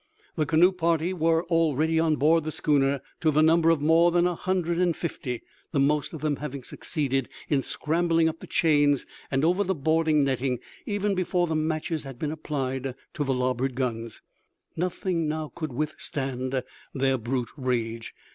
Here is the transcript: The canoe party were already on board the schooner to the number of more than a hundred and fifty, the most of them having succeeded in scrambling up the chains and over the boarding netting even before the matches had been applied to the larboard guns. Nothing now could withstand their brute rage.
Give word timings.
The 0.35 0.47
canoe 0.47 0.71
party 0.71 1.13
were 1.13 1.43
already 1.43 1.99
on 1.99 2.15
board 2.15 2.43
the 2.43 2.51
schooner 2.51 3.01
to 3.19 3.29
the 3.29 3.43
number 3.43 3.69
of 3.69 3.81
more 3.83 4.09
than 4.09 4.25
a 4.25 4.33
hundred 4.33 4.79
and 4.79 4.95
fifty, 4.97 5.43
the 5.73 5.79
most 5.79 6.11
of 6.11 6.21
them 6.21 6.37
having 6.37 6.63
succeeded 6.63 7.29
in 7.49 7.61
scrambling 7.61 8.27
up 8.27 8.39
the 8.39 8.47
chains 8.47 9.05
and 9.29 9.45
over 9.45 9.63
the 9.63 9.75
boarding 9.75 10.23
netting 10.23 10.57
even 10.87 11.13
before 11.13 11.45
the 11.45 11.53
matches 11.53 12.03
had 12.03 12.17
been 12.17 12.31
applied 12.31 12.95
to 13.13 13.23
the 13.23 13.31
larboard 13.31 13.75
guns. 13.75 14.23
Nothing 14.75 15.27
now 15.27 15.51
could 15.53 15.71
withstand 15.71 16.63
their 16.95 17.19
brute 17.19 17.51
rage. 17.55 18.15